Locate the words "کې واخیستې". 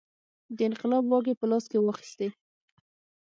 1.71-2.27